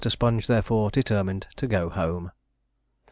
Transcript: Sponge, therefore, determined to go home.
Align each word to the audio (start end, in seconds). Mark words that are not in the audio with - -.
Sponge, 0.09 0.47
therefore, 0.47 0.89
determined 0.89 1.45
to 1.57 1.67
go 1.67 1.91
home. 1.91 2.31